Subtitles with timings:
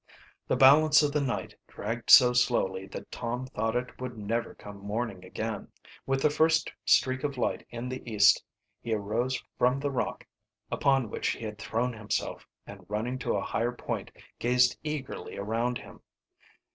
[0.47, 4.77] The balance of the night dragged so slowly that Tom thought it would never come
[4.79, 5.67] morning again.
[6.07, 8.43] With the first streak of light in the East
[8.81, 10.25] he arose from the rock
[10.71, 14.09] upon which he had thrown himself, and running to a higher point
[14.39, 16.01] gazed eagerly around him.